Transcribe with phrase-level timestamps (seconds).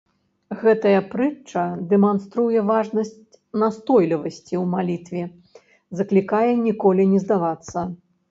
[0.61, 3.11] Гэтая прытча дэманструе важнасць
[3.65, 5.23] настойлівасці ў малітве,
[5.99, 7.79] заклікае ніколі не здавацца.